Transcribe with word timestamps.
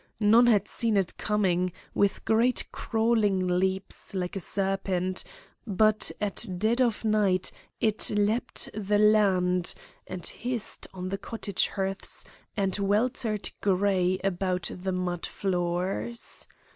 None 0.19 0.47
had 0.47 0.67
seen 0.67 0.97
it 0.97 1.15
coming, 1.17 1.71
with 1.93 2.25
great 2.25 2.65
crawling 2.71 3.45
leaps 3.47 4.15
like 4.15 4.35
a 4.35 4.39
serpent, 4.39 5.23
but 5.67 6.09
at 6.19 6.43
dead 6.57 6.81
of 6.81 7.05
night 7.05 7.51
it 7.79 8.09
leaped 8.09 8.67
the 8.73 8.97
land, 8.97 9.75
and 10.07 10.25
hissed 10.25 10.87
on 10.91 11.09
the 11.09 11.19
cottage 11.19 11.67
hearths 11.67 12.25
and 12.57 12.77
weltered 12.79 13.51
gray 13.61 14.17
about 14.23 14.71
the 14.73 14.91
mud 14.91 15.27
floors. 15.27 16.47